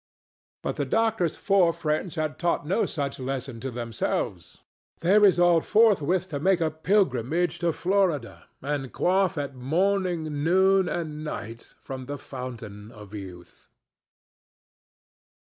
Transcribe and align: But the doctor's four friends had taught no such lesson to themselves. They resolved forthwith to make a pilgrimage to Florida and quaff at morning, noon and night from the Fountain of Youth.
But 0.63 0.77
the 0.77 0.85
doctor's 0.85 1.35
four 1.35 1.71
friends 1.71 2.15
had 2.15 2.39
taught 2.39 2.65
no 2.65 2.87
such 2.87 3.19
lesson 3.19 3.59
to 3.59 3.69
themselves. 3.69 4.63
They 5.01 5.19
resolved 5.19 5.67
forthwith 5.67 6.27
to 6.29 6.39
make 6.39 6.59
a 6.59 6.71
pilgrimage 6.71 7.59
to 7.59 7.71
Florida 7.71 8.47
and 8.63 8.91
quaff 8.91 9.37
at 9.37 9.53
morning, 9.53 10.41
noon 10.43 10.89
and 10.89 11.23
night 11.23 11.75
from 11.83 12.07
the 12.07 12.17
Fountain 12.17 12.91
of 12.91 13.13
Youth. 13.13 13.69